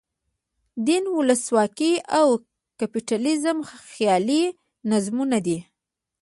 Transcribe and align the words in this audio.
دین، 0.85 1.03
ولسواکي 1.17 1.93
او 2.19 2.27
کپیټالیزم 2.79 3.57
خیالي 3.91 4.43
نظمونه 4.91 5.37
دي. 5.45 5.57